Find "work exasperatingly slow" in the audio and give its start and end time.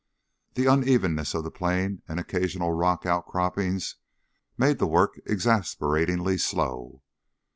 4.87-7.03